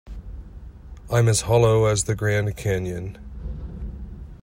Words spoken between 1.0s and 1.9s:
I'm as hollow